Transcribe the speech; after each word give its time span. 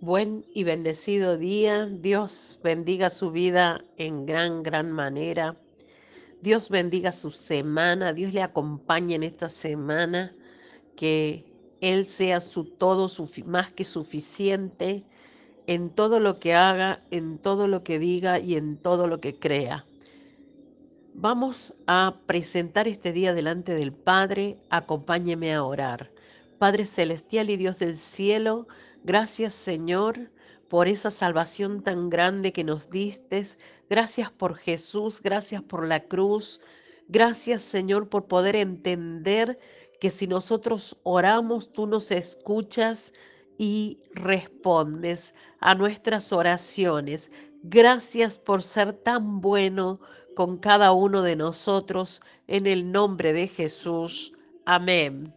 Buen 0.00 0.46
y 0.54 0.62
bendecido 0.62 1.36
día. 1.36 1.86
Dios 1.86 2.60
bendiga 2.62 3.10
su 3.10 3.32
vida 3.32 3.84
en 3.96 4.26
gran, 4.26 4.62
gran 4.62 4.92
manera. 4.92 5.56
Dios 6.40 6.68
bendiga 6.68 7.10
su 7.10 7.32
semana. 7.32 8.12
Dios 8.12 8.32
le 8.32 8.42
acompañe 8.42 9.16
en 9.16 9.24
esta 9.24 9.48
semana. 9.48 10.36
Que 10.94 11.52
Él 11.80 12.06
sea 12.06 12.40
su 12.40 12.62
todo, 12.64 13.10
más 13.46 13.72
que 13.72 13.84
suficiente 13.84 15.04
en 15.66 15.90
todo 15.90 16.20
lo 16.20 16.36
que 16.36 16.54
haga, 16.54 17.02
en 17.10 17.38
todo 17.38 17.66
lo 17.66 17.82
que 17.82 17.98
diga 17.98 18.38
y 18.38 18.54
en 18.54 18.76
todo 18.76 19.08
lo 19.08 19.20
que 19.20 19.36
crea. 19.36 19.84
Vamos 21.12 21.74
a 21.88 22.20
presentar 22.24 22.86
este 22.86 23.10
día 23.10 23.34
delante 23.34 23.74
del 23.74 23.92
Padre. 23.92 24.60
Acompáñeme 24.70 25.52
a 25.52 25.64
orar. 25.64 26.12
Padre 26.58 26.84
Celestial 26.84 27.50
y 27.50 27.56
Dios 27.56 27.80
del 27.80 27.96
cielo, 27.96 28.68
Gracias 29.04 29.54
Señor 29.54 30.30
por 30.68 30.88
esa 30.88 31.10
salvación 31.10 31.82
tan 31.82 32.10
grande 32.10 32.52
que 32.52 32.64
nos 32.64 32.90
diste. 32.90 33.46
Gracias 33.88 34.30
por 34.30 34.56
Jesús, 34.56 35.22
gracias 35.22 35.62
por 35.62 35.86
la 35.86 36.00
cruz. 36.00 36.60
Gracias 37.08 37.62
Señor 37.62 38.08
por 38.08 38.26
poder 38.26 38.56
entender 38.56 39.58
que 40.00 40.10
si 40.10 40.26
nosotros 40.26 40.98
oramos, 41.02 41.72
tú 41.72 41.86
nos 41.86 42.10
escuchas 42.10 43.12
y 43.56 43.98
respondes 44.12 45.34
a 45.60 45.74
nuestras 45.74 46.32
oraciones. 46.32 47.30
Gracias 47.62 48.38
por 48.38 48.62
ser 48.62 48.92
tan 48.92 49.40
bueno 49.40 50.00
con 50.36 50.58
cada 50.58 50.92
uno 50.92 51.22
de 51.22 51.34
nosotros 51.34 52.20
en 52.46 52.66
el 52.66 52.92
nombre 52.92 53.32
de 53.32 53.48
Jesús. 53.48 54.32
Amén. 54.64 55.34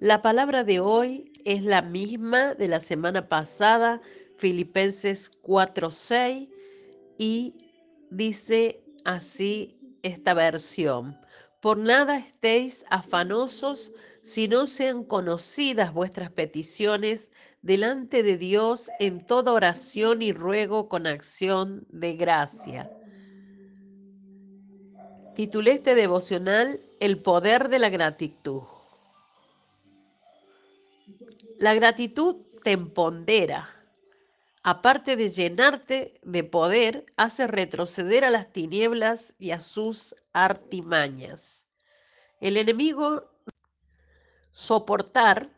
La 0.00 0.22
palabra 0.22 0.64
de 0.64 0.80
hoy 0.80 1.32
es 1.48 1.62
la 1.62 1.80
misma 1.80 2.52
de 2.54 2.68
la 2.68 2.78
semana 2.78 3.26
pasada, 3.26 4.02
Filipenses 4.36 5.30
4:6, 5.40 6.50
y 7.16 7.54
dice 8.10 8.84
así 9.06 9.80
esta 10.02 10.34
versión. 10.34 11.18
Por 11.62 11.78
nada 11.78 12.18
estéis 12.18 12.84
afanosos 12.90 13.92
si 14.20 14.46
no 14.46 14.66
sean 14.66 15.04
conocidas 15.04 15.94
vuestras 15.94 16.30
peticiones 16.30 17.30
delante 17.62 18.22
de 18.22 18.36
Dios 18.36 18.90
en 19.00 19.24
toda 19.24 19.52
oración 19.52 20.20
y 20.20 20.32
ruego 20.32 20.90
con 20.90 21.06
acción 21.06 21.86
de 21.88 22.12
gracia. 22.12 22.92
Titulé 25.34 25.72
este 25.72 25.94
devocional 25.94 26.82
El 27.00 27.22
poder 27.22 27.70
de 27.70 27.78
la 27.78 27.88
gratitud. 27.88 28.77
La 31.58 31.74
gratitud 31.74 32.36
te 32.62 32.70
empodera. 32.70 33.68
Aparte 34.62 35.16
de 35.16 35.30
llenarte 35.30 36.20
de 36.22 36.44
poder, 36.44 37.04
hace 37.16 37.48
retroceder 37.48 38.24
a 38.24 38.30
las 38.30 38.52
tinieblas 38.52 39.34
y 39.40 39.50
a 39.50 39.58
sus 39.58 40.14
artimañas. 40.32 41.66
El 42.40 42.58
enemigo 42.58 43.28
soportar 44.52 45.50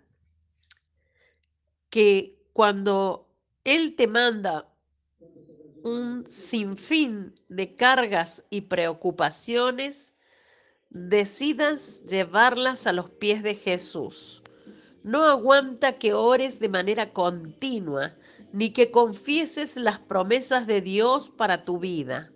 que 1.90 2.38
cuando 2.54 3.28
él 3.64 3.94
te 3.94 4.06
manda 4.06 4.72
un 5.82 6.24
sinfín 6.26 7.34
de 7.50 7.74
cargas 7.74 8.46
y 8.48 8.62
preocupaciones, 8.62 10.14
decidas 10.88 12.02
llevarlas 12.04 12.86
a 12.86 12.94
los 12.94 13.10
pies 13.10 13.42
de 13.42 13.54
Jesús 13.54 14.42
no 15.02 15.24
aguanta 15.24 15.98
que 15.98 16.12
ores 16.12 16.60
de 16.60 16.68
manera 16.68 17.12
continua, 17.12 18.14
ni 18.52 18.70
que 18.70 18.90
confieses 18.90 19.76
las 19.76 19.98
promesas 19.98 20.66
de 20.66 20.80
Dios 20.80 21.28
para 21.28 21.64
tu 21.64 21.78
vida. 21.78 22.30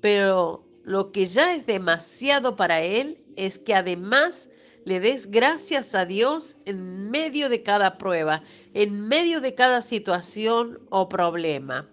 Pero 0.00 0.64
lo 0.84 1.12
que 1.12 1.26
ya 1.26 1.54
es 1.54 1.66
demasiado 1.66 2.56
para 2.56 2.82
Él 2.82 3.18
es 3.36 3.58
que 3.58 3.74
además 3.74 4.48
le 4.84 5.00
des 5.00 5.30
gracias 5.30 5.94
a 5.94 6.06
Dios 6.06 6.56
en 6.64 7.10
medio 7.10 7.48
de 7.48 7.62
cada 7.62 7.98
prueba, 7.98 8.42
en 8.72 9.06
medio 9.06 9.40
de 9.40 9.54
cada 9.54 9.82
situación 9.82 10.80
o 10.88 11.08
problema. 11.08 11.88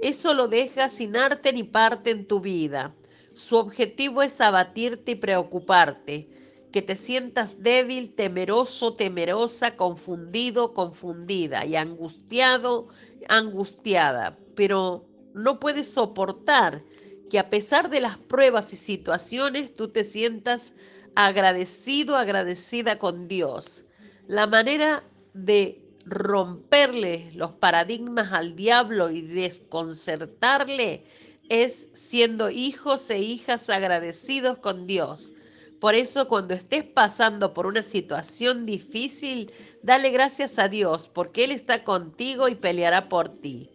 Eso 0.00 0.34
lo 0.34 0.48
deja 0.48 0.88
sin 0.88 1.16
arte 1.16 1.52
ni 1.52 1.62
parte 1.62 2.10
en 2.10 2.26
tu 2.26 2.40
vida. 2.40 2.94
Su 3.32 3.56
objetivo 3.56 4.22
es 4.22 4.40
abatirte 4.40 5.12
y 5.12 5.16
preocuparte 5.16 6.28
que 6.76 6.82
te 6.82 6.96
sientas 6.96 7.62
débil, 7.62 8.12
temeroso, 8.14 8.92
temerosa, 8.92 9.76
confundido, 9.76 10.74
confundida 10.74 11.64
y 11.64 11.74
angustiado, 11.74 12.88
angustiada, 13.30 14.38
pero 14.54 15.08
no 15.32 15.58
puedes 15.58 15.90
soportar 15.90 16.84
que 17.30 17.38
a 17.38 17.48
pesar 17.48 17.88
de 17.88 18.00
las 18.00 18.18
pruebas 18.18 18.74
y 18.74 18.76
situaciones 18.76 19.72
tú 19.72 19.88
te 19.88 20.04
sientas 20.04 20.74
agradecido, 21.14 22.14
agradecida 22.14 22.98
con 22.98 23.26
Dios. 23.26 23.86
La 24.26 24.46
manera 24.46 25.02
de 25.32 25.82
romperle 26.04 27.32
los 27.34 27.52
paradigmas 27.52 28.34
al 28.34 28.54
diablo 28.54 29.10
y 29.10 29.22
desconcertarle 29.22 31.06
es 31.48 31.88
siendo 31.94 32.50
hijos 32.50 33.08
e 33.08 33.20
hijas 33.20 33.70
agradecidos 33.70 34.58
con 34.58 34.86
Dios 34.86 35.32
por 35.80 35.94
eso 35.94 36.26
cuando 36.26 36.54
estés 36.54 36.84
pasando 36.84 37.52
por 37.52 37.66
una 37.66 37.82
situación 37.82 38.64
difícil, 38.64 39.52
dale 39.82 40.10
gracias 40.10 40.58
a 40.58 40.68
Dios, 40.68 41.08
porque 41.08 41.44
Él 41.44 41.52
está 41.52 41.84
contigo 41.84 42.48
y 42.48 42.54
peleará 42.54 43.08
por 43.08 43.28
ti. 43.28 43.70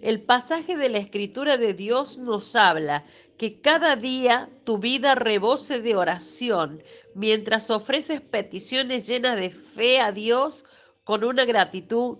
El 0.00 0.20
pasaje 0.20 0.76
de 0.76 0.88
la 0.88 0.98
Escritura 0.98 1.56
de 1.56 1.72
Dios 1.72 2.18
nos 2.18 2.56
habla 2.56 3.04
que 3.38 3.60
cada 3.60 3.96
día 3.96 4.50
tu 4.64 4.78
vida 4.78 5.14
rebose 5.14 5.80
de 5.80 5.96
oración, 5.96 6.82
mientras 7.14 7.70
ofreces 7.70 8.20
peticiones 8.20 9.06
llenas 9.06 9.36
de 9.36 9.50
fe 9.50 10.00
a 10.00 10.12
Dios 10.12 10.66
con 11.04 11.24
una 11.24 11.44
gratitud 11.44 12.18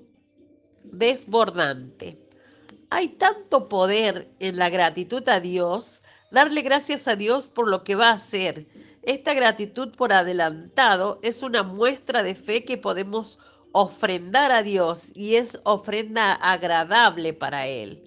desbordante. 0.84 2.20
Hay 2.90 3.08
tanto 3.08 3.68
poder 3.68 4.30
en 4.38 4.58
la 4.58 4.70
gratitud 4.70 5.28
a 5.28 5.40
Dios, 5.40 6.02
darle 6.30 6.62
gracias 6.62 7.08
a 7.08 7.16
Dios 7.16 7.48
por 7.48 7.68
lo 7.68 7.82
que 7.82 7.96
va 7.96 8.10
a 8.10 8.14
hacer 8.14 8.66
esta 9.06 9.34
gratitud 9.34 9.90
por 9.96 10.12
adelantado 10.12 11.18
es 11.22 11.42
una 11.42 11.62
muestra 11.62 12.22
de 12.22 12.34
fe 12.34 12.64
que 12.64 12.78
podemos 12.78 13.38
ofrendar 13.72 14.52
a 14.52 14.62
Dios 14.62 15.10
y 15.14 15.34
es 15.34 15.60
ofrenda 15.64 16.32
agradable 16.32 17.32
para 17.32 17.66
Él. 17.66 18.02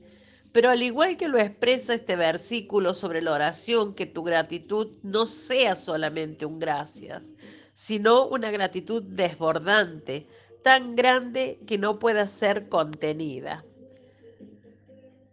Pero 0.51 0.69
al 0.69 0.81
igual 0.81 1.17
que 1.17 1.27
lo 1.27 1.37
expresa 1.37 1.93
este 1.93 2.15
versículo 2.15 2.93
sobre 2.93 3.21
la 3.21 3.33
oración, 3.33 3.93
que 3.93 4.05
tu 4.05 4.23
gratitud 4.23 4.97
no 5.03 5.27
sea 5.27 5.75
solamente 5.75 6.45
un 6.45 6.57
gracias, 6.57 7.33
sino 7.73 8.25
una 8.27 8.49
gratitud 8.49 9.03
desbordante, 9.03 10.25
tan 10.63 10.95
grande 10.95 11.59
que 11.67 11.77
no 11.77 11.99
pueda 11.99 12.27
ser 12.27 12.69
contenida. 12.69 13.65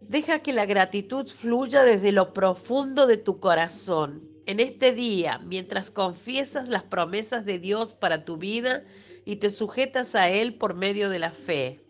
Deja 0.01 0.39
que 0.39 0.53
la 0.53 0.65
gratitud 0.65 1.27
fluya 1.27 1.83
desde 1.83 2.11
lo 2.11 2.33
profundo 2.33 3.07
de 3.07 3.17
tu 3.17 3.39
corazón 3.39 4.34
en 4.45 4.59
este 4.59 4.91
día, 4.93 5.39
mientras 5.39 5.91
confiesas 5.91 6.67
las 6.69 6.83
promesas 6.83 7.45
de 7.45 7.59
Dios 7.59 7.93
para 7.93 8.25
tu 8.25 8.37
vida 8.37 8.83
y 9.25 9.37
te 9.37 9.49
sujetas 9.49 10.15
a 10.15 10.29
Él 10.29 10.55
por 10.55 10.75
medio 10.75 11.09
de 11.09 11.19
la 11.19 11.31
fe. 11.31 11.81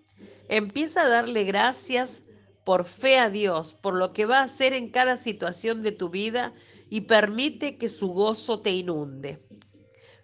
Empieza 0.48 1.02
a 1.02 1.10
darle 1.10 1.44
gracias 1.44 2.24
por 2.64 2.86
fe 2.86 3.20
a 3.20 3.30
Dios, 3.30 3.74
por 3.74 3.94
lo 3.94 4.12
que 4.12 4.26
va 4.26 4.40
a 4.40 4.44
hacer 4.44 4.74
en 4.74 4.90
cada 4.90 5.18
situación 5.18 5.84
de 5.84 5.92
tu 5.92 6.10
vida 6.10 6.54
y 6.90 7.02
permite 7.02 7.78
que 7.78 7.90
su 7.90 8.10
gozo 8.10 8.62
te 8.62 8.72
inunde. 8.72 9.40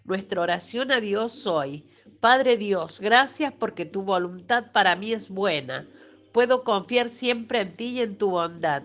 Nuestra 0.03 0.41
oración 0.41 0.91
a 0.91 1.00
Dios 1.00 1.46
hoy. 1.47 1.86
Padre 2.20 2.58
Dios, 2.58 3.00
gracias 3.00 3.52
porque 3.52 3.86
tu 3.86 4.03
voluntad 4.03 4.72
para 4.72 4.96
mí 4.96 5.12
es 5.12 5.30
buena. 5.30 5.88
Puedo 6.32 6.64
confiar 6.64 7.09
siempre 7.09 7.61
en 7.61 7.76
ti 7.76 7.85
y 7.85 8.02
en 8.02 8.17
tu 8.17 8.29
bondad. 8.29 8.84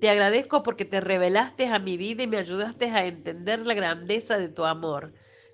Te 0.00 0.08
agradezco 0.08 0.62
porque 0.62 0.84
te 0.84 1.00
revelaste 1.00 1.66
a 1.66 1.78
mi 1.78 1.96
vida 1.96 2.22
y 2.22 2.28
me 2.28 2.36
ayudaste 2.36 2.86
a 2.86 3.06
entender 3.06 3.66
la 3.66 3.74
grandeza 3.74 4.38
de 4.38 4.48
tu 4.48 4.64
amor. 4.64 5.12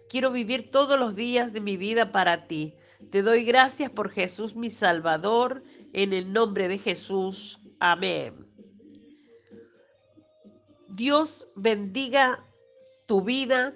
Quiero 0.08 0.30
vivir 0.30 0.70
todos 0.70 0.98
los 0.98 1.16
días 1.16 1.52
de 1.52 1.60
mi 1.60 1.76
vida 1.76 2.12
para 2.12 2.46
ti. 2.46 2.74
Te 3.10 3.22
doy 3.22 3.44
gracias 3.44 3.90
por 3.90 4.10
Jesús 4.10 4.54
mi 4.54 4.70
Salvador, 4.70 5.62
en 5.92 6.12
el 6.12 6.32
nombre 6.32 6.68
de 6.68 6.78
Jesús. 6.78 7.60
Amén. 7.80 8.46
Dios 10.88 11.48
bendiga 11.56 12.44
tu 13.06 13.22
vida. 13.22 13.74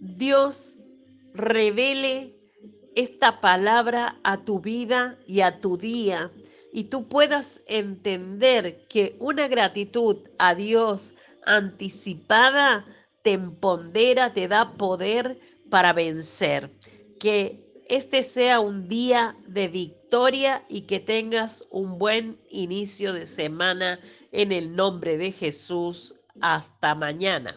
Dios 0.00 0.76
revele 1.32 2.36
esta 2.94 3.40
palabra 3.40 4.20
a 4.22 4.44
tu 4.44 4.60
vida 4.60 5.18
y 5.26 5.40
a 5.40 5.60
tu 5.60 5.78
día 5.78 6.30
y 6.72 6.84
tú 6.84 7.08
puedas 7.08 7.62
entender 7.66 8.86
que 8.88 9.16
una 9.18 9.46
gratitud 9.48 10.16
a 10.38 10.54
Dios 10.54 11.14
anticipada 11.44 12.86
te 13.22 13.32
empodera, 13.32 14.32
te 14.32 14.48
da 14.48 14.72
poder 14.72 15.38
para 15.70 15.92
vencer. 15.92 16.70
Que 17.20 17.82
este 17.88 18.22
sea 18.22 18.60
un 18.60 18.88
día 18.88 19.36
de 19.46 19.68
victoria 19.68 20.02
victoria 20.12 20.62
y 20.68 20.82
que 20.82 21.00
tengas 21.00 21.64
un 21.70 21.98
buen 21.98 22.38
inicio 22.50 23.14
de 23.14 23.24
semana 23.24 23.98
en 24.30 24.52
el 24.52 24.76
nombre 24.76 25.16
de 25.16 25.32
Jesús. 25.32 26.14
Hasta 26.42 26.94
mañana. 26.94 27.56